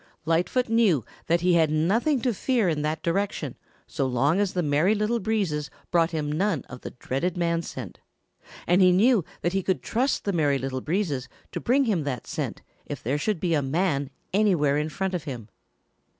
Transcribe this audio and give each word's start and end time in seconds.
Lightfoot 0.25 0.67
knew 0.67 1.05
that 1.27 1.41
he 1.41 1.53
had 1.53 1.69
nothing 1.69 2.21
to 2.21 2.33
fear 2.33 2.67
in 2.67 2.81
that 2.81 3.03
direction 3.03 3.55
so 3.85 4.07
long 4.07 4.39
as 4.39 4.53
the 4.53 4.63
Merry 4.63 4.95
Little 4.95 5.19
Breezes 5.19 5.69
brought 5.91 6.09
him 6.09 6.31
none 6.31 6.63
of 6.63 6.81
the 6.81 6.89
dreaded 6.89 7.37
man 7.37 7.61
scent, 7.61 7.99
and 8.65 8.81
he 8.81 8.91
knew 8.91 9.23
that 9.43 9.53
he 9.53 9.61
could 9.61 9.83
trust 9.83 10.23
the 10.23 10.33
Merry 10.33 10.57
Little 10.57 10.81
Breezes 10.81 11.29
to 11.51 11.59
bring 11.59 11.85
him 11.85 12.03
that 12.03 12.25
scent 12.25 12.63
if 12.87 13.03
there 13.03 13.19
should 13.19 13.39
be 13.39 13.53
a 13.53 13.61
man 13.61 14.09
anywhere 14.33 14.75
in 14.79 14.89
front 14.89 15.13
of 15.13 15.25
him. 15.25 15.49